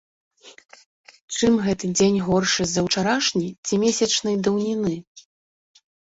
[1.35, 4.95] Чым гэты дзень горшы за ўчарашні ці месячнай даўніны?